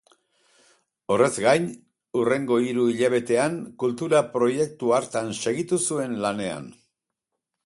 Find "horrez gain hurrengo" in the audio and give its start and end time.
1.15-2.57